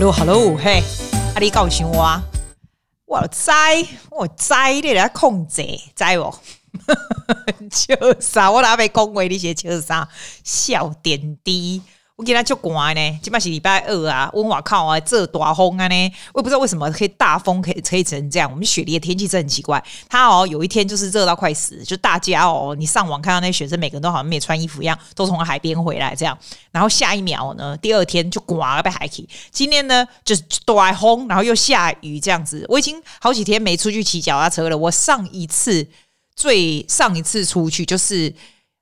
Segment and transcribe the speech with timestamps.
[0.00, 0.80] Hello，Hello，嘿，
[1.34, 2.22] 阿里告诉我，
[3.04, 3.50] 我知，
[4.12, 5.60] 我知，你来控制，
[5.96, 6.32] 知不？
[7.68, 8.48] 笑啥？
[8.48, 10.08] 我哪被恭维你些笑啥？
[10.44, 11.82] 笑点滴。
[12.18, 18.50] 我今天就刮呢，今摆是礼拜二啊，我哇靠啊，这大风啊呢，我也不知道为什么可以大风可以吹成这样。
[18.50, 26.36] 我们雪梨的天气真的很奇怪，它哦有一天就是热到快死，就大家哦，你上网看到那些学生每个人都好像没穿衣服一样，都从海边回来这样，
[26.72, 29.28] 然后下一秒呢，第二天就刮了被海起。
[29.52, 32.66] 今天呢就是大风，然后又下雨这样子。
[32.68, 34.76] 我已经好几天没出去骑脚踏车了。
[34.76, 35.86] 我上一次
[36.34, 38.34] 最上一次出去就是。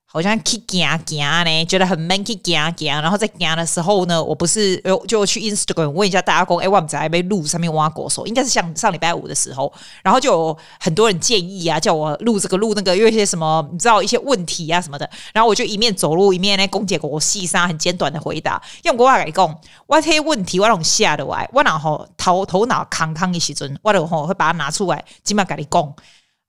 [0.09, 3.01] 好像去行行呢，觉得很 man，去行行。
[3.01, 15.07] 然后在行的时候呢，我不是就去 Instagram 问一下大家说，哎，我们在被录上面挖过手，应该是像上礼拜五的时候，然后就有很多人建议啊，叫我录这个录那个，因为一些什么你知道一些问题啊什么的。
[15.33, 18.61] 然后我就一面走路一面呢，公姐给我细沙很简短的回答。
[18.83, 25.93] 用国话来讲，我这些问题我拢下的来，我然后头头脑康康的时阵，我然后会把它拿出来，起码跟你讲。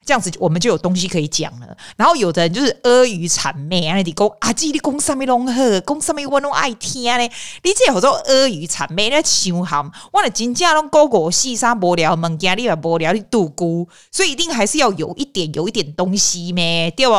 [0.09, 1.77] 这样子我们就有东西可以讲了。
[1.95, 7.31] 然后有的人就是阿谀谄媚啊，你讲啊，记你讲什么拢好，讲什么我拢爱听咧。
[7.63, 17.13] 你这好多阿谀谄媚，那伤含，我的真正拢狗狗细沙无聊，物件你也无聊，你度孤，所以一定还是要有一点有一点东西咩，对不？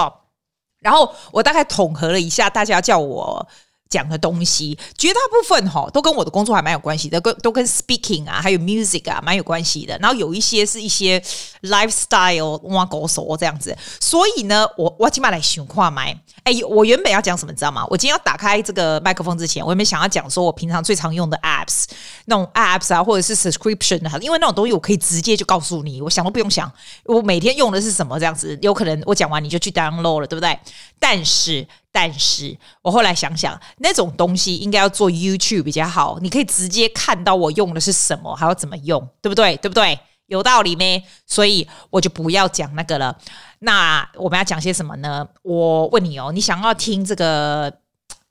[0.79, 3.47] 然后我大概统合了一下，大家叫我。
[3.89, 9.97] 讲的东西，绝大部分哈都跟我的工作还蛮有关系的，跟都跟 speaking 啊，还有 music 啊，蛮有关系的。
[9.97, 11.19] 然后有一些是一些
[11.63, 16.15] lifestyle 哇狗手这样子，所以呢，我我起码来想看买。
[16.43, 17.85] 哎，我原本要讲什么，你知道吗？
[17.89, 21.85] 我今天要打开这个麦克风之前，我原本想要讲说我平常最常用的 apps，
[22.25, 26.71] 那种 apps 啊，或者是 subscription 啊，因为那种东西我可以直接就告诉你，我想都不用想，
[27.05, 30.57] 我每天用的是什么这样子，有可能我讲完你就去 download 了，对不对？
[30.99, 31.67] 但是。
[31.91, 39.57] 但是我后来想想，那种东西应该要做 YouTube 比较好，你可以直接看到我用的是什么，还要怎么用，对不对？
[39.57, 39.99] 对不对？
[40.29, 41.03] 有道理没？
[41.25, 43.17] 所以我就不要讲那个了。
[43.59, 45.27] 那我们要讲些什么呢？
[45.43, 47.73] 我问你哦，你想要听这个？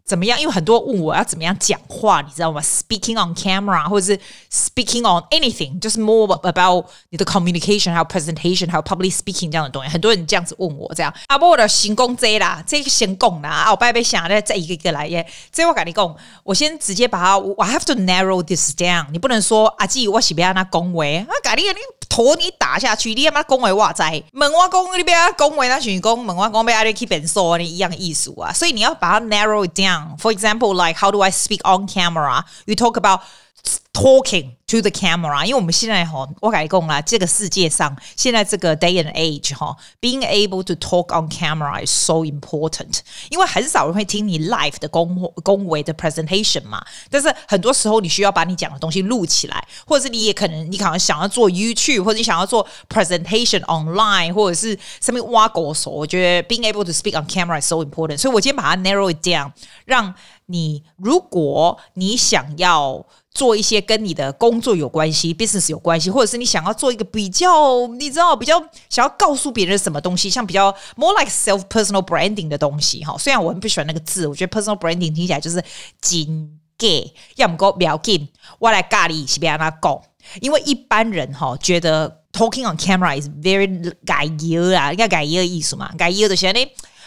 [0.08, 0.41] 怎么样？
[0.41, 4.19] 因为很多问我要怎么样讲话，你知道吗？Speaking on camera，或者是
[4.50, 9.91] speaking on anything，就是 more about 你的 communication，还有 presentation，还有 public speaking 这样的东西。
[9.91, 15.26] 很多人这样子问我，这样啊，不我的行功这啦，这个先讲啦啊，我拜拜想再再一个一个来耶。
[15.52, 19.06] 这我跟你讲，我先直接把它，我 have to narrow this down。
[19.12, 28.52] 你不能说啊，记我是不要那恭维啊，咖喱你头你打下去，你他妈恭维我在，问我讲你不要恭维那群讲，问我讲不要你去变数，你一样的意思啊。
[28.52, 30.16] 所以你要把它 narrow it down。
[30.18, 32.44] For example, like how do I speak on camera?
[32.66, 33.20] You talk about
[33.94, 42.25] talking to the camera，因为我们现在哈，我改讲啦，这个世界上现在这个 day and age 哈，being able to talk on camera is so
[42.25, 43.00] important。
[43.29, 57.78] 因为很少人会听你 live 的恭恭维的 presentation 嘛，但是很多时候你需要把你讲的东西录起来，或者是你也可能你可能想要做 YouTube，或者你想要做 presentation online，或者是上面挖狗手，我觉得 being able to speak on camera is so
[57.78, 58.17] important。
[58.17, 59.51] 所以我今天把它 narrow it down，
[59.85, 60.16] 让
[60.47, 63.06] 你如果你想要。
[63.38, 68.60] 做一些跟你的工作有关系、business 有关系，或者是你想要做一个比较，你知道比较
[68.91, 73.16] 想要告诉别人什么东西，像比较 more like self personal branding 的东西哈。
[73.16, 75.62] 虽然我很不喜欢那个字，我觉得 personal branding 听起来就是
[76.00, 78.27] 金 gay，要么讲秒 game，
[78.59, 80.03] 我来咖喱是别让他讲，
[80.41, 83.69] 因为一般人哈觉得 talking on camera is very
[84.04, 86.59] 解忧啊，应该解忧的意思嘛，解忧的是呢。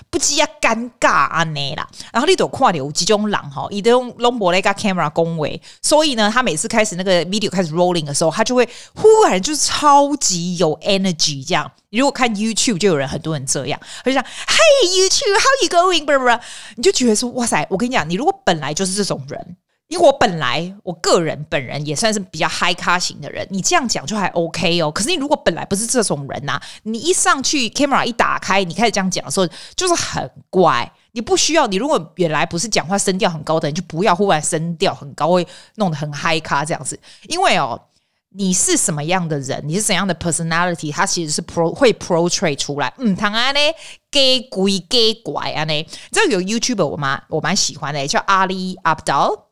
[0.09, 11.71] 不只啊尴尬啊，那啦，然后你都看到有几种人哈，伊都用拢无咧个 camera 恭维，所以呢，他每次开始那个 video 开始 rolling 的时候，他就会忽然就是超级有 energy 这样。
[11.89, 16.05] 你如果看 YouTube，就有人很多人这样，他就讲 Hey YouTube，how you going？
[16.05, 16.43] 不不不，
[16.75, 19.57] 你就觉得说哇塞，我跟你讲，你如果本来就是这种人。
[19.91, 24.89] 因为我本来我个人本人也算是比较嗨咖型的人，你这样讲就还 OK 哦。
[24.89, 30.89] 可是你如果本来不是这种人呐，你一上去 camera 一打开，你开始这样讲的时候，就是很怪。
[31.11, 35.45] 你不需要，你如果原来不是讲话声调很高的人，就不要忽然声调很高，会
[35.75, 36.97] 弄得很嗨咖这样子。
[37.27, 37.77] 因为哦，
[38.29, 42.93] 你是什么样的人，你是怎样的 personality，它其实是 pro 会 portray 出来。
[42.97, 43.59] 嗯，唐安呢
[44.09, 49.50] ，gay 鬼 gay 怪啊呢，这个有 YouTuber 我蛮我蛮喜欢的，叫 Ali Abdaal。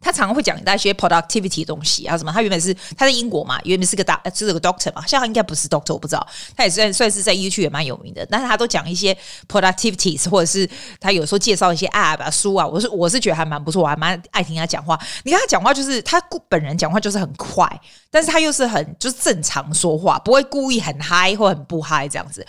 [0.00, 2.32] 他常常会讲一些 productivity 的东西啊，什么？
[2.32, 6.26] 他原本是他在英国嘛，原本是个大是个 doctor 嘛，现在应该不是 doctor，我不知道。
[6.56, 9.16] 他也算算是在 YouTube 也蛮有名的，但是他都讲一些
[9.48, 10.68] productivities，或者是
[11.00, 14.98] 他有时候介绍一些 app 啊书啊，我是我是觉得还蛮不错，我还蛮爱听他讲话。
[15.24, 17.68] 你看他讲话就是他本人讲话就是很快，
[18.10, 22.46] 但是他又是很就是正常说话，不会故意很嗨或很不嗨这样子。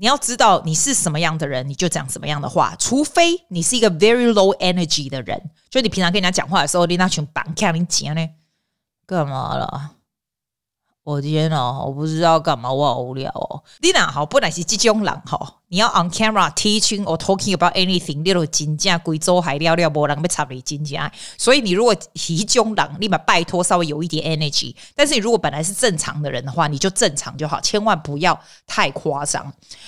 [0.00, 2.74] 你要知道你是什么样的人，你就讲什么样的话。
[2.78, 8.26] 除非你是一个 very low energy 的人，就你平常跟人家讲话的时候，你那群绑看你讲呢，
[9.04, 9.90] 干嘛了？
[11.02, 13.62] 我天呐，我不知道干嘛，我好无聊哦。
[13.80, 21.10] 你呐，好，本来是这种人哈，你要 on camera teaching or talking about anything，你都真正贵州海料料无人被插你真正。
[21.38, 24.74] 所以你如果这种人，你嘛拜托稍微有一点 energy。
[24.96, 29.40] 但是你如果本来是正常的人的话，你就正常就好，千万不要太夸张。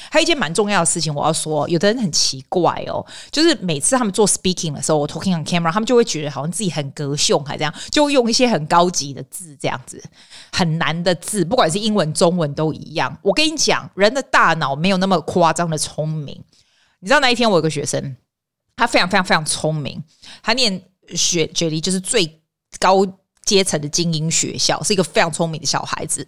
[0.09, 10.01] 还有一件蛮重要的事情，我要说，有的人很奇怪哦，就是每次他们做 speaking 的时候，我 talking on camera，他们就会觉得好像自己很歌颂，还这样，就用一些很高级的字，这样子
[10.53, 13.19] 很难的字，不管是英文、中文都一样。
[13.21, 16.41] 我跟你讲，人的大脑没有那么夸张的聪明。
[17.01, 18.17] 你知道那一天我有个学生，
[18.77, 20.01] 他非常非常非常聪明，
[20.43, 20.81] 他念
[21.15, 22.41] 学学历就是最
[22.79, 23.05] 高
[23.45, 26.25] 阶层的精英学校，是一个非常聪明的小孩子。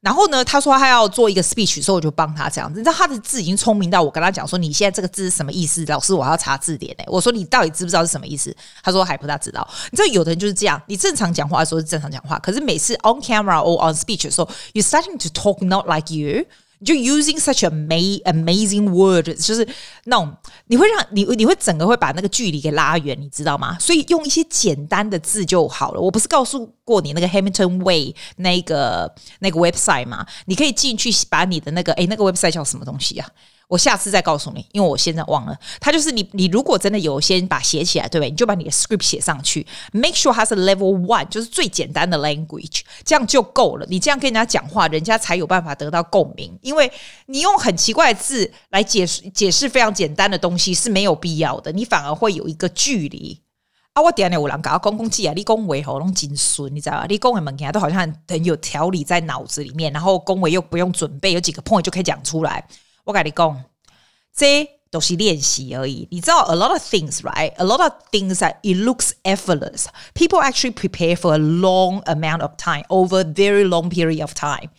[0.00, 2.78] 然后呢，他说他要做一个 speech，所以我就帮他这样子。
[2.78, 6.94] 你知道他的字已经聪明到我跟他讲说：“你现在这个字是什么意思？”老师，我要查字典。
[6.98, 8.54] 哎，我说你到底知不知道是什么意思？
[8.84, 9.66] 他说还不大知道。
[9.90, 16.44] 你知道有的人就是这样，你正常讲话的时候是正常讲话，可是每次 on camera or on speech 的时候，you starting to talk not like you。
[16.78, 19.66] 你就 using such a amazing word，就是
[20.04, 20.36] 那种
[20.66, 23.78] 你会让你你会整个会把那个距离给拉远，你知道吗？
[23.78, 26.00] 所以用一些简单的字就好了。
[26.00, 30.26] 我不是告诉过你那个 Hamilton Way 那个那个 website 吗？
[30.44, 33.28] 你可以进去把你的那个诶，那个 website 叫什么东西啊？
[33.68, 35.58] 我下次再告诉你，因为我现在忘了。
[35.80, 38.30] 他就是你，你如果真的有先把写起来，对不对？
[38.30, 43.86] 你就把你的 script 写上去，make sure 它是 level one，就是最简单的 language，这样就够了。
[43.88, 46.56] 你这样跟人家讲话，人家才有办法得到共鸣。
[46.62, 46.90] 因为
[47.26, 53.42] 你用很奇怪的字来解释解释非常简单的东西是没有必要的，你反而会有一个距离
[53.94, 54.00] 啊。
[54.00, 57.06] 我点点有人搞公共记啊，你恭维喉咙紧顺，你知道吧？
[57.08, 62.64] 你恭维门牙都好像很有条理在脑子里面，然后恭维又不用准备，有几个 point 就可以讲出来。
[63.05, 63.63] 我跟你讲，
[64.35, 66.07] 这都是练习而已。
[66.11, 67.53] 你知道，a lot of things, right?
[67.55, 69.85] A lot of things that it looks effortless.
[70.13, 74.33] People actually prepare for a long amount of time, over a very long period of
[74.33, 74.69] time.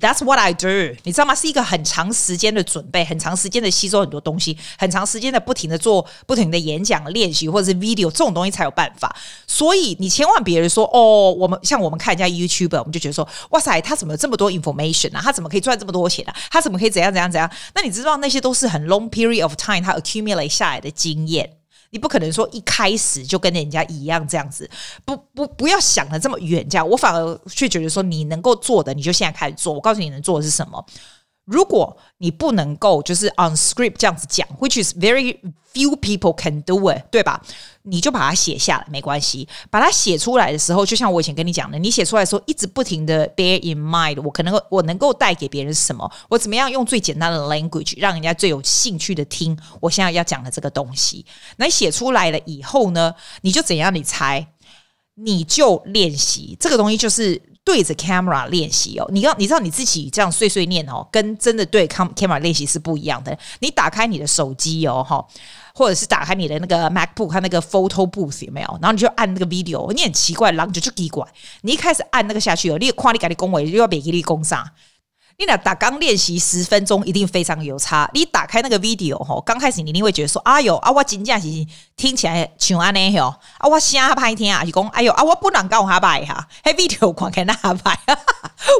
[0.00, 1.34] That's what I do，你知道吗？
[1.34, 9.14] 是一个很长时间的准备，很长时间的吸收很多东西，很长时间的不停的做不停的演讲练习，或者是 video 这种东西才有办法。
[9.46, 15.20] 所以你千万别说哦，我们像我们看人家 YouTuber，我们就觉得说，哇塞，他怎么有这么多 information 啊？
[15.22, 16.34] 他怎么可以赚这么多钱啊？
[16.50, 17.48] 他怎么可以怎样怎样怎样？
[17.74, 21.58] 那你知道那些都是很 long period of time，他 accumulate 下来的经验。
[21.94, 24.68] 你不可能说一开始就跟人家一样这样子，
[25.04, 29.72] 不不不要想的这么远，这样我反而却觉得说你能够做的，你就现在开始做。
[29.72, 30.84] 我告诉你能做的是什么。
[31.44, 35.38] 如果你不能够就是 on script 这样子讲，which is very
[35.74, 37.42] few people can do it，对吧？
[37.82, 39.46] 你就把它写下来，没关系。
[39.70, 46.10] 把它写出来的时候，就像我以前跟你讲的，你写出来的时候，一直不停的 bear in mind，我可能我能够带给别人什么？
[46.30, 51.26] 我怎么样用最简单的 language 让人家最有兴趣的听我现在要讲的这个东西？
[51.56, 53.14] 那写出来了以后呢？
[53.42, 53.94] 你就怎样？
[53.94, 54.46] 你猜？
[55.16, 57.53] 你就练习这个东西，就是。
[57.64, 63.36] 对着 camera 练习哦，你要你知道你自己这样碎碎念哦，跟真的对 cam camera 练习是不一样的。
[63.60, 65.26] 你打开你的手机哦，哈，
[65.74, 68.68] 或者是打开你的那个 MacBook，它那个 photo booth 有没有？
[68.82, 71.26] 然后你就按那个 video，你很奇怪，然后就就奇怪，
[71.62, 74.68] 你一开始按那个下去哦，你夸你赶紧恭维，又要别给你攻上。
[75.36, 78.08] 你俩打刚练习十分钟，一定非常有差。
[78.14, 81.48] 你打开那个 video 吼，刚开始你一定会觉得说：“哎呦啊，我真正是
[81.96, 87.96] 听起来像安尼吼啊，我声歹听啊，是讲哎呦啊，我不能教他歹哈，嘿 video 看起来那歹，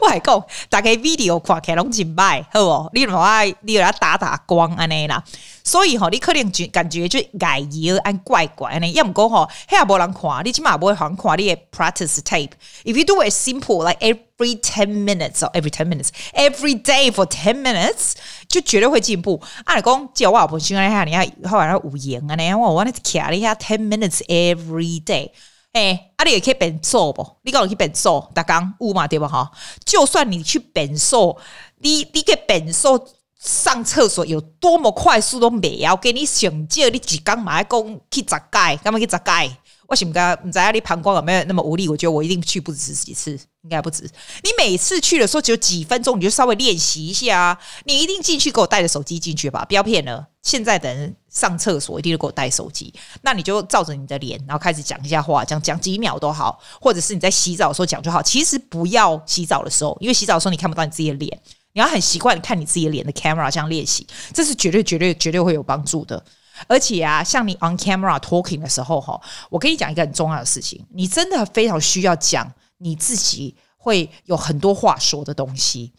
[0.03, 2.91] 我还讲打开 video 看起来拢真歹，好不？
[2.95, 5.23] 你让我你来打打光安尼啦。
[5.67, 8.93] 所以吼，你可能就感觉就碍耳安怪怪安尼。
[8.93, 12.51] 要唔讲吼，遐无人看，你起码不会好看你的 practice tape。
[12.85, 17.25] If you do it simple like every ten minutes or every ten minutes every day for
[17.25, 18.13] ten minutes，
[18.47, 19.41] 就绝对会进步。
[19.65, 25.31] 啊，你讲叫我不喜欢下，你看后来五言啊，你我我那卡了一下 ten minutes every day。
[25.73, 27.27] 哎，啊，你也可以变瘦不？
[27.43, 29.51] 你讲去变瘦，打刚有嘛对不哈？
[29.87, 31.39] 就算你去变瘦，
[31.79, 33.09] 你你去变瘦。
[33.45, 39.51] 上厕所有多么快速都没要给你想借你几缸马公去砸盖，干嘛去砸盖？
[39.89, 41.87] 为什么刚刚你在那里膀胱有没有那么无力？
[41.87, 43.33] 我觉得我一定去不止几次，
[43.65, 44.05] 应该不止。
[44.43, 47.59] 你每次去的时候只有几分钟，你就稍微练习一下啊！
[47.85, 50.27] 你一定进去给我带着手机进去吧，不要骗了。
[50.43, 58.23] 现在的人上厕所一定要给我带手机，那你就照着你的脸，然后开始讲一下话，讲讲几秒都好，或者是你在洗澡的时候讲就好。
[58.23, 61.39] 其实不要洗澡的时候，因为洗澡的时候你看不到你自己的脸。
[61.75, 66.25] 你要很习惯看你自己脸的 camera 这样练习，这是绝对绝对绝对会有帮助的。
[66.69, 75.93] 而且啊，像你 on camera talking 的时候，哈，我跟你讲一个很重要的事情，你真的非常需要讲你自己会有很多话说的东西。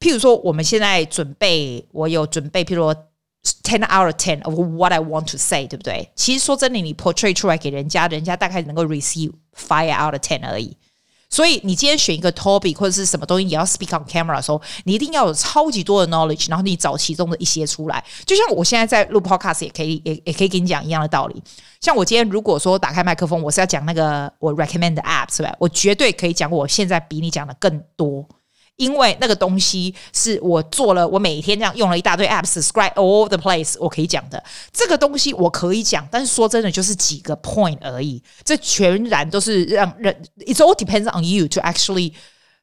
[0.00, 2.94] 譬如说，我们现在准备，我有准备，譬如说
[3.62, 6.10] ten out of ten of what I want to say，对不对？
[6.14, 10.74] 其实说真的，你 portray 出来给人家，人家大概能够 receive five out of ten 而已。
[11.30, 18.02] 所以你今天选一个 topic 或者是什么东西，你要 speak on camera 的时候，你一定要有超级多的 knowledge，然后你找其中的一些出来。
[18.24, 21.42] 就像我现在在录 podcast 也可以，也也可以给你讲一样的道理。
[21.80, 25.54] 像我今天如果说打开麦克风，我是要讲那个我 recommend 的 app，是吧？
[25.58, 28.26] 我绝对可以讲我现在比你讲的更多。
[28.78, 34.42] 因为那个东西是我做了，我每天这样用了一大堆 apps，subscribe all the place，我可以讲的
[34.72, 40.14] 这个东西我可以讲，但是说真的就是几个 point 而已，这全然都是让人
[40.46, 42.12] it's all depends on you to actually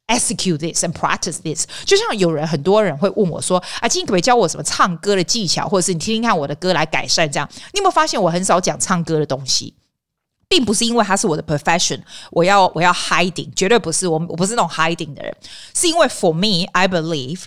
[0.07, 1.67] execute this and practice this。
[1.83, 7.49] 就像有人很多人会问我说，啊，今天可不可以教我什么唱歌的技巧，或者是你听听看我的歌来改善这样？
[7.73, 9.73] 你有没有发现我很少讲唱歌的东西？
[10.48, 12.00] 并不是因为它是我的 profession，
[12.30, 15.36] 我要我要 hiding，绝对不是，我我不是那种 hiding 的人，
[15.74, 17.44] 是因为 for me I believe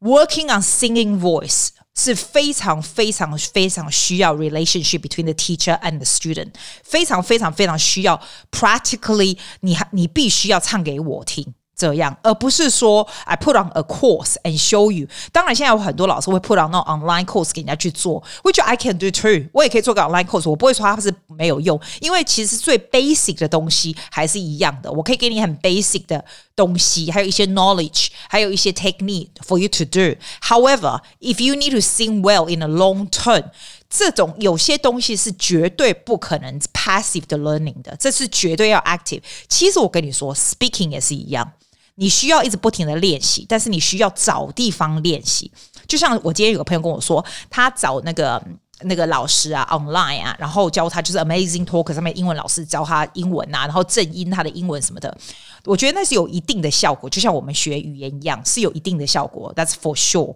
[0.00, 11.54] working on singing voice 是非常非常非常需要 relationship between the teacher and the student，非常非常非常需要 practically 你你必须要唱给我听。
[11.76, 15.08] 这样，而不是说 I put on a course and show you。
[15.32, 19.46] 当然，现在有很多老师会 put on 那种 online course 给人家去做，which I can do too。
[19.54, 24.92] 我也可以做个 online course，我不会说它是没有用，因为其实最 basic 的东西还是一样的。
[24.92, 26.22] 我可以给你很 basic 的
[26.54, 33.08] 东西，还有一些 knowledge，还有一些 technique for you to do。However, if you need to sing well in a long
[33.08, 33.44] term，
[33.88, 39.22] 这种有些东西是绝对不可能 passive 的 learning 的，这是绝对要 active。
[39.48, 41.50] 其实我跟你说，speaking 也是一样。
[41.95, 45.51] 你需要一直不停的练习，但是你需要找地方练习。
[45.87, 48.41] 就像我今天有个朋友跟我说，他找那个
[48.81, 55.15] 那个老师啊，online 啊，然后教他就是 Amazing Talk 上面英文老师教他英文啊，然后正音他的英文什么的。
[55.63, 59.53] 我觉得那是有一定的效果，就像我们学语言一样，是有一定的效果。
[59.55, 60.35] That's for sure。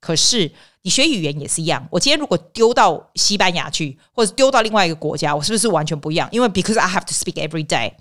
[0.00, 1.88] 可是你学语言也是一样。
[1.90, 6.28] 我今天如果丢到西班牙去，或者丢到另外一个国家，我是不是完全不一样？
[6.30, 7.92] 因为 because I have to speak every day。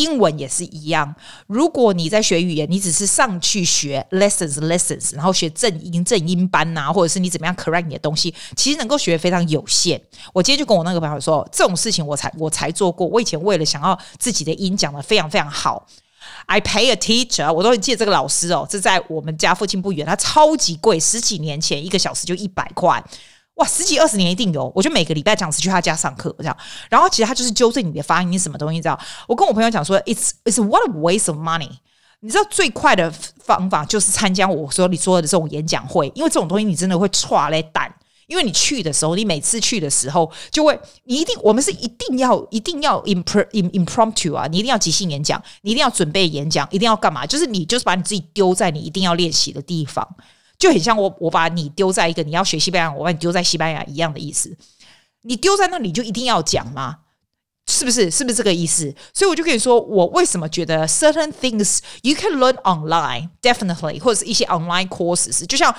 [0.00, 1.14] 英文也是一样，
[1.46, 10.00] 如果你在学语言，你只是上去学 lessons lessons，然后学正音正音班呐、啊，或者是你怎么样 correct 你的东西，其实能够学非常有限。
[10.32, 13.06] 我今天就跟我那个朋友说，这种事情我才我才做过。
[13.06, 15.86] 我以前为了想要自己的音讲得非常非常好
[16.46, 23.02] ，I pay a teacher，我都会借这个老师哦，这在我们家附近不远，他超级贵，十几年前一个小时就一百块。
[23.60, 26.56] 哇，十几二十年一定有，我就每个礼拜讲次去他家上课这样，
[26.88, 28.98] 然后其实他就是纠正你的发音什么东西，知道？
[29.28, 31.68] 我跟我朋友讲说，it's it's what a waste of money。
[32.20, 33.10] 你知道最快的
[33.44, 37.82] 方法就是参加我说你说的这种演讲会，因为这种东西你真的会剉咧等，
[38.28, 47.26] 因为你去的时候，你每次去的时候就会，你一定我们是一定要一定要 impr impromptu 啊，你一定要即兴演讲，你一定要准备演讲，一定要干嘛？
[47.26, 50.06] 就是你就是把你自己丢在你一定要练习的地方。
[50.60, 54.56] 就很像我，我把你丢在一个你要学西班牙，我把你丢在西班牙一样的意思。
[55.22, 56.98] 你丢在那里就一定要讲吗？
[57.66, 58.08] 是不是？
[58.08, 58.94] 是不是这个意思？
[59.12, 65.74] 所以我就可以说，我为什么觉得 certain things you can learn online definitely，或者是一些 online courses，就像。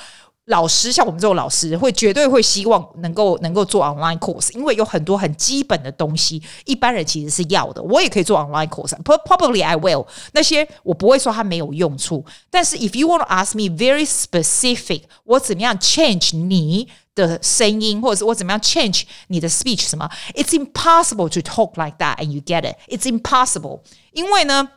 [0.51, 7.81] 老师像我们这种老师，会绝对会希望能够能够做 online course，因为有很多很基本的东西，一般人其实是要的。
[7.81, 10.05] 我也可以做 online course，probably I will。
[10.33, 21.29] 那些我不会说它没有用处，但是 if you want to ask me very specific，我怎么样 change 你的声音，或者是我怎么样 change 你的 speech 什么？It's impossible
[21.29, 22.75] to talk like that and you get it.
[22.89, 23.79] It's impossible，
[24.11, 24.69] 因为呢。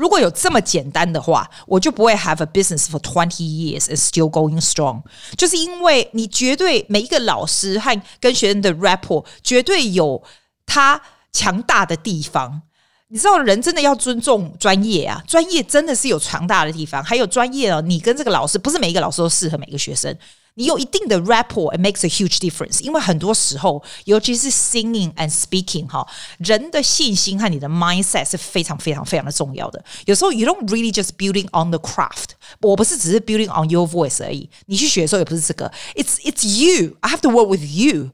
[0.00, 5.02] 如果有这么简单的话，我就不会 have a business for twenty years and still going strong。
[5.36, 10.22] 就是因为你绝对每一个老师和跟学生的 rapport 绝对有
[10.64, 10.98] 他
[11.30, 12.62] 强大的地方。
[13.08, 17.04] 你知道，人真的要尊重专业啊，专业真的是有强大的地方。
[17.04, 20.16] 还有专业哦，你跟这个老师不是每一个老师都适合每个学生。
[20.59, 22.81] 你有一定的 rapport，it makes a huge difference。
[22.81, 29.83] 因为很多时候，尤其是 singing and speaking 哈，人的信心和你的 mindset 是非常非常非常的重要的。
[30.05, 32.35] 有时候 you don't really just building on the craft。
[32.61, 34.49] 我不是只是 building on your voice 而已。
[34.67, 35.69] 你去学的时候也不是这个。
[35.93, 36.95] It's it's you.
[37.01, 38.11] I have to work with you.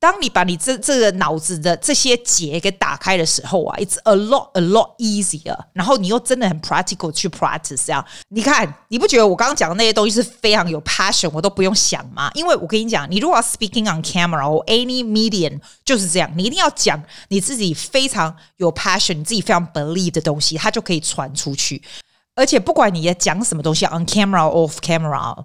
[0.00, 5.58] 当你把你这这个脑子的这些结给打开的时候啊，it's a lot a lot easier。
[5.72, 12.30] 然后你又真的很 practical 去 practice 这样，你看你不觉得我刚刚讲的那些东西是非常有 passion，我都不用想吗？
[12.34, 21.82] 因为我跟你讲，你如果要 speaking on camera or any medium，就是这样，你一定要讲你自己非常有 passion，你自己非常 believe 的东西，它就可以传出去。
[22.36, 25.44] 而且不管你在讲什么东西，on camera or off camera。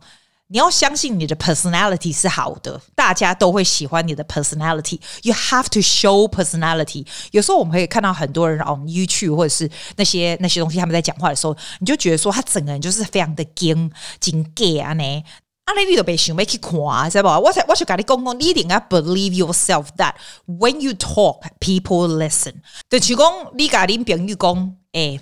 [0.53, 4.99] 你要相信你的 personality 是好的，大家都会喜欢你的 personality。
[5.23, 7.07] You have to show personality。
[7.31, 13.73] 有时候我们可以看到很多人 on YouTube 或者是那些那些东西，他们在讲话的时候，你就觉得说他整个人就是非常的 gay
[14.19, 15.23] 真 gay 啊呢。
[15.65, 17.47] 啊，你都别想要去看，知道不？
[17.47, 20.13] 我才我就跟你讲讲，你一定要 believe yourself that
[20.45, 22.53] when you talk, people listen。
[22.87, 25.19] 就是讲你跟你朋友讲，诶。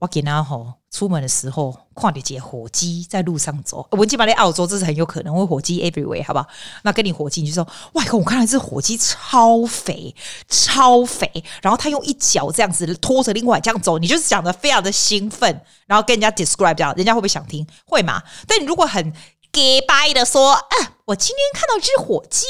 [0.00, 3.86] 我给他吼，出门的时候看到一个火鸡在路上走。
[3.90, 6.46] 我基本上在澳洲，这是很有可能，会火鸡 everywhere，好不好？
[6.82, 10.14] 那跟你火鸡，你就说，哇，我看到一只火鸡超肥，
[10.48, 11.30] 超肥，
[11.62, 17.66] 然后他用一脚这样子拖着另外这样走，你就是讲的非常的兴奋，然后跟人家 describe 这样，人家会不会想听？
[17.86, 18.22] 会吗？
[18.46, 19.12] 但你如果很
[19.52, 20.66] gay bye 的说，啊，
[21.04, 22.46] 我今天看到一只火鸡，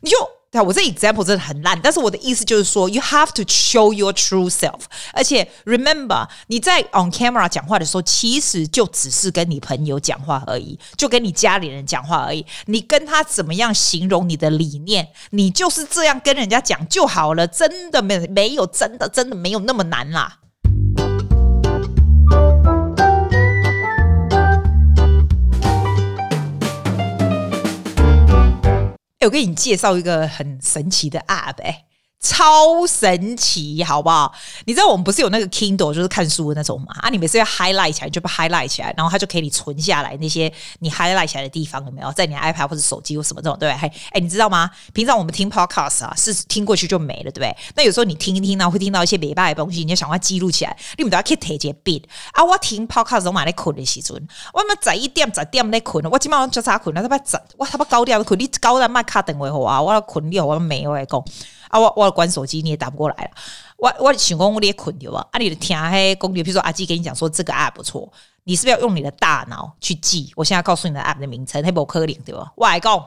[0.00, 0.16] 你就。
[0.62, 4.80] 我这 example 真的很烂，但是我的意思就是说，you have to show your true self。
[5.12, 12.44] 而且 remember，你在 on camera 讲话的时候，其实就只是跟你朋友讲话而已，就跟你家里人讲话而已。
[12.66, 17.46] 你跟他怎么样形容你的理念，你就是这样跟人家讲就好了。
[17.46, 20.38] 真的没没有真的真的没有那么难啦。
[29.26, 31.85] 我给你介绍一个很神奇的 App，哎。
[32.20, 34.32] 超神奇，好不好？
[34.64, 36.88] 你知道我们不是有那个 Kindle，就是看书的那种嘛？
[37.00, 42.10] 啊，你每次要 highlight 起来，就把 highlight 起来，然后它就可以你存下来那些你 highlight 起来的地方，有没有？
[42.12, 43.90] 在你 iPad 或者手机或什么这种，对不对？
[44.10, 44.70] 哎，你知道吗？
[44.92, 47.56] 平常我们听 podcast 啊，是听过去就没了，对不对？
[47.76, 52.42] 那有时候你听一听呢，会听到一些没办的东西，你就想要记录起来，你们都要去提一笔啊。
[52.42, 54.16] 我听 podcast 我买来困的时阵，
[54.52, 56.94] 我们在一点十点在困，我基本上就咋困？
[56.94, 61.22] 他妈十，我他妈九点困，你高点麦卡等我好啊，我要困你，我没有来讲。
[61.68, 63.30] 啊，我我关手机你也打不过来了。
[63.76, 65.26] 我我想讲我也困掉啊。
[65.32, 68.10] 啊，你的听黑公牛，比如说阿基给你讲说这个 app 不错，
[68.44, 70.32] 你是不是要用你的大脑去记？
[70.36, 72.52] 我现在告诉你的 app 的名称，黑不可能对吧？
[72.56, 73.04] 我来讲，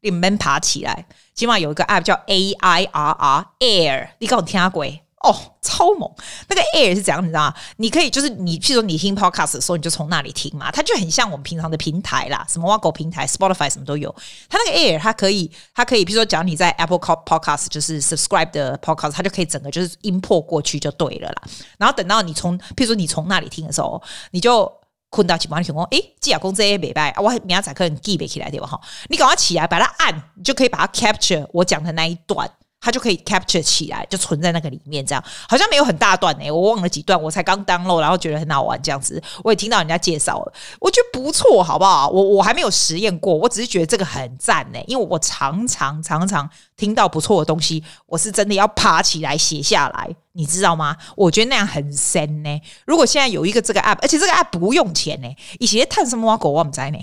[0.00, 4.84] 你们爬起来，起码有一个 app 叫 A I R R Air，你跟我听过？
[5.22, 6.10] 哦，超猛！
[6.48, 7.22] 那个 Air 是怎样？
[7.22, 7.54] 你知道吗？
[7.76, 10.70] 你可以就是你，譬如说你听 Podcast 的时候，你就从那里听嘛。
[10.70, 14.12] 它就很像我们平常的平台啦，什么挖狗平台、Spotify 什么都有。
[14.48, 21.42] 它那个 Air，它可以，它可以，譬如说，假如你在 Apple Podcast 就是 Subscribe 的 Podcast，它就可以整个就是 import 过去就对了啦。
[21.78, 24.70] 然后等到你从，譬如说你从那里听的时候，你就
[25.10, 28.66] 困到起码你想说，诶，记亚公这些没拜，我明仔载可能记不起来对吧？
[28.66, 32.50] 哈，你赶快起来把它按，你就可以把它 capture 我讲的那一段。
[32.82, 39.22] 它就可以 capture 起来，就存在那个里面，这样好像没有很大段诶、我忘了几段，我才刚 download，然后觉得很好玩这样子。
[39.44, 42.08] 我也听到人家介绍了，我觉得不错，好不好？
[42.08, 50.96] 我我还没有实验过，我只是觉得这个很赞诶、因为我常常常常听到不错的东西，我是真的要爬起来写下来，你知道吗？
[51.14, 56.98] 我觉得那样很神呢、如果现在有一个这个 app，而且这个 app 不用钱呢、欸，以前探什么挖狗我们在呢。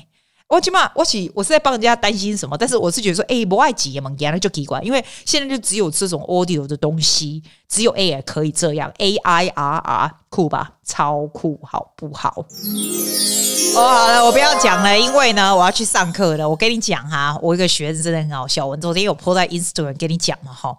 [0.49, 12.45] 我起码我是我是在帮人家担心什么，但是我是觉得说，哎，不爱挤也嘛，给了就奇怪，因为现在就只有这种 audio 的东西，只有 ai 可以这样，A I R R 酷吧，超酷，好不好？
[13.75, 16.49] 哦，好了，我不要讲了，因为呢，我要去上课了。
[16.49, 18.65] 我跟你讲哈，我一个学生真的很好笑。
[18.65, 20.75] 我昨天有 po 在 Instagram 跟你讲嘛，哈，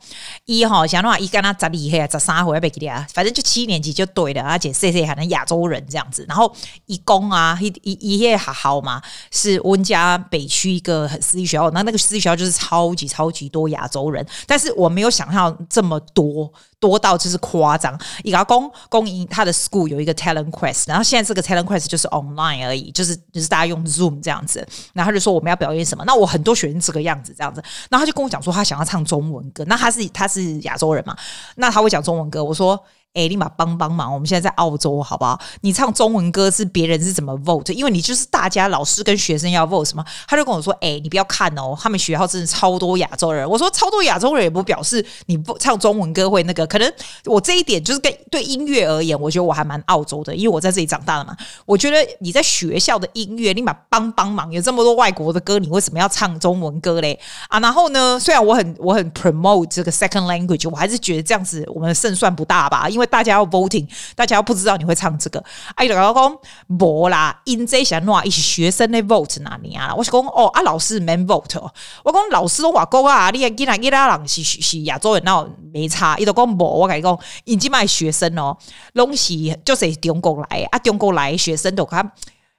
[0.46, 6.24] 一哈想的话，一跟他咋厉害啊，咋三回要给你啊，反正就七年级就对了，而且 C C 还能亚洲人这样子。
[6.28, 6.52] 然后
[6.86, 9.00] 一公啊，一一一还好嘛，
[9.30, 16.52] 是温家北区一个私立学校，那那个私立学校就是超级超级多亚洲人，但是我没有想象这么多。
[16.80, 31.16] 多到就是夸张，一个公公营他的 school 有一个 talent quest，然后现在这个 talent quest 就是 online 而已，就是就是大家用 zoom 这样子，然后他就说我们要表演什么，那我很多学生这个样子这样子，然后他就跟我讲说他想要唱中文歌，那他是他是亚洲人嘛，
[31.56, 32.82] 那他会讲中文歌，我说。
[33.12, 34.14] 哎，立马帮帮忙！
[34.14, 35.36] 我们现在在澳洲，好不好？
[35.62, 37.72] 你唱中文歌是别人是怎么 vote？
[37.72, 40.04] 因为你就是大家老师跟学生要 vote 什么？
[40.28, 46.64] 他就跟我说：“哎，你不要看哦，他们学校真的超多亚洲人。”我说：“超多亚洲人也不表示你不唱中文歌会那个。
[46.68, 46.92] 可能
[47.24, 51.36] 我这一点就是跟对音乐而言，我觉得我还蛮澳洲的，因为我在这里长大的嘛。
[51.66, 54.52] 我觉得你在学校的音乐，立马帮帮忙！
[54.52, 57.18] 有这么多外国的歌，你为什么要唱中文歌嘞？
[57.48, 58.20] 啊，然后呢？
[58.20, 63.88] 虽然我很我很 promote 这个 second language，我还是觉得这样子我们胜算不大吧，因为为大家要 voting。
[64.14, 65.42] 大家要不知道你会唱这个，
[65.74, 69.94] 哎，老公，无啦，因这些话一起学生的 vote 哪里啊？
[69.96, 71.60] 我是讲哦，啊，老师没 vote，
[72.04, 76.16] 我讲老师都话讲啊，你给他给他人是是亚洲人，那没差。
[76.18, 78.56] 伊都讲无，我跟你讲，因这卖学生哦，
[78.92, 79.34] 拢是
[79.64, 82.12] 就是中国来啊，中国来学生都看，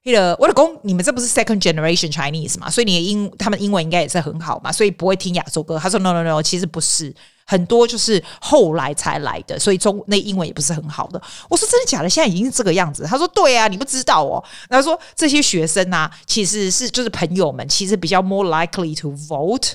[0.03, 2.69] 那个我就讲，你们这不是 second generation Chinese 嘛？
[2.69, 5.77] 所以你的英，他们英文应该也是很好嘛，所以不会听亚洲歌。
[5.77, 7.13] 他说 no no no，其实不是。
[7.45, 11.21] 很多就是后来才来的，所以中那英文也不是很好的。
[11.49, 12.09] 我说真的假的？
[12.09, 13.03] 现在已经是这个样子。
[13.03, 14.43] 他说对啊，你不知道哦。
[14.69, 19.73] 他说这些学生啊，其实是就是朋友们，其实比较 more likely to vote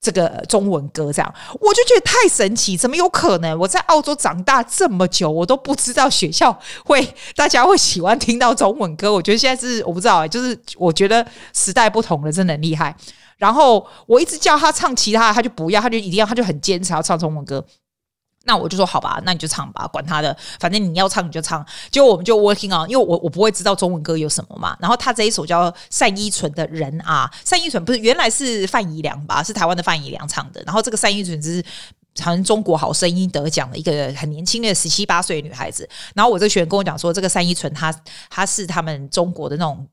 [0.00, 1.34] 这个中文歌这样。
[1.60, 3.56] 我就觉得太神奇，怎么有可能？
[3.56, 9.12] 我在澳洲长大这么久，我都不知道学校会大家会喜欢听到中文歌。
[9.12, 12.96] 我觉得现在是我不知道，就是我觉得时代不同了，真的很厉害。
[13.42, 17.64] 然后我一直叫他唱其他的，他就不要，他就一定要，他就很坚持要唱中文歌。
[18.44, 21.64] 那我就说好吧，那你就唱吧，管他的，反正你要唱你就唱。
[21.90, 24.76] 结果我们就 working on，因为我我不会知道中文歌有什么嘛。
[24.78, 29.42] 然后他这一首叫单依纯的人啊，单依纯不是原来是范怡良吧？
[29.42, 30.62] 是台湾的范怡良唱的。
[30.64, 31.64] 然后这个单依纯只是
[32.22, 35.88] 好像中国好声音得奖的一个很年轻的十七八岁的女孩子。
[36.14, 37.92] 然后我这个学员跟我讲说，这个单依纯她
[38.30, 39.84] 她是他们中国的那种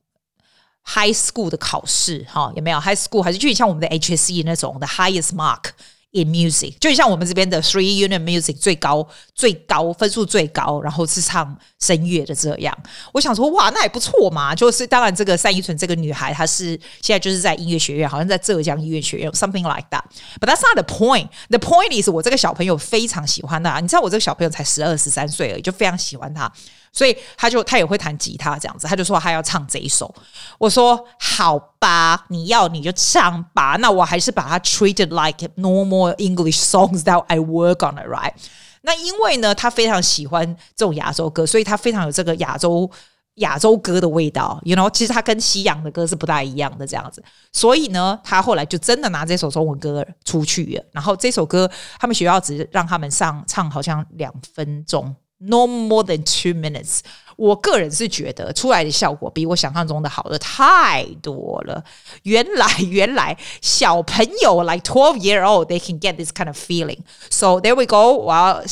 [0.85, 5.71] high school 的考试哈，有没有 high school 还是就像我们的 HSC 那种的 highest mark。
[6.11, 12.75] In music，就像我们这边的 Three Unit Music 最高最高分数最高，然后是唱声乐的这样。
[13.13, 14.55] 我想说，哇，那也不错嘛。
[14.55, 16.69] 就是当然，这个单依纯这个女孩，她是
[17.03, 20.01] 现在就是在音乐学院，好像在浙江音乐学院，something like that。
[20.41, 21.27] But that's not the point.
[21.49, 23.79] The point is，我这个小朋友非常喜欢她。
[23.79, 26.51] 你知道，我这个小朋友才十二十三岁而已，就非常喜欢她。
[26.91, 30.13] 所以他就他也会弹吉他这样子，他就说他要唱这一首。
[30.57, 33.77] 我说好吧，你要你就唱吧。
[33.79, 38.33] 那我还是把它 treated like normal English songs that I work on it, right？
[38.81, 42.89] 那因为呢，他非常喜欢这种亚洲歌，所以他非常有这个亚洲
[43.35, 44.59] 亚洲歌的味道。
[44.63, 47.23] You know，其实他跟西洋的歌是不大一样的这样子。
[47.51, 50.83] 所以呢，他后来就真的拿这首中文歌出去了。
[50.93, 55.13] 然后这首歌他们学校只让他们上唱，好像两分钟。
[55.38, 57.00] No more than two minutes。
[57.36, 61.84] 我个人是觉得出来的效果比我想象中的好的太多了。
[62.22, 68.16] 原来，原来小朋友 like twelve year old they can get this kind of feeling。So there we go。
[68.16, 68.62] 我要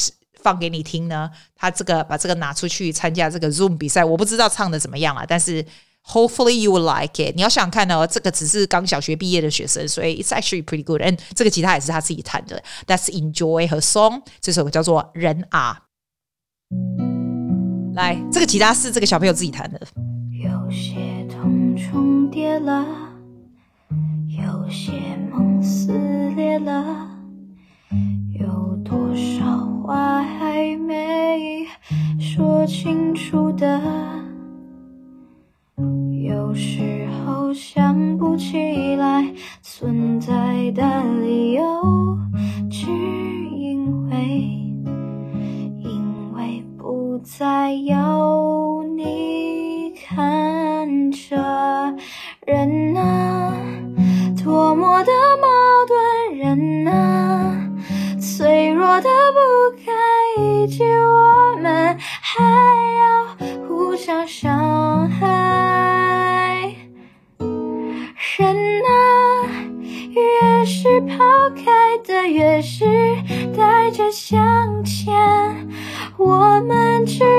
[0.40, 1.30] 放给你听呢。
[1.56, 5.24] 他这个把这个拿出去参加这个 Zoom 比赛，我不知道唱的怎么样啊。
[5.26, 5.64] 但是
[6.06, 7.34] hopefully you will like it。
[7.34, 12.62] 你要想想看呢，这个只是刚小学毕业的学生，所以 it's actually pretty good。And 这个吉他也是他自己弹的。
[12.86, 14.22] That's enjoy her song。
[14.40, 15.80] 这首歌叫做《人啊》。
[17.95, 19.79] 来，这个吉他是这个小朋友自己弹的。
[20.31, 22.85] 有些痛重叠了，
[24.27, 24.91] 有些
[25.31, 25.91] 梦撕
[26.35, 27.09] 裂了，
[28.39, 31.65] 有多少话还没
[32.19, 33.46] 说清楚
[77.07, 77.36] 我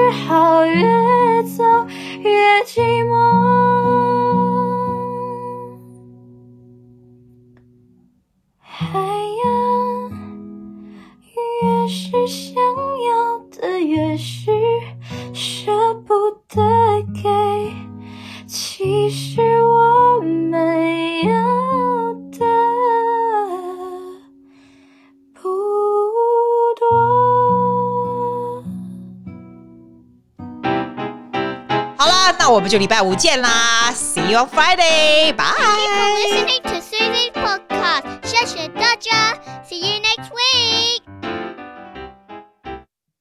[32.69, 36.68] 们就礼拜五见啦，See you on Friday，bye。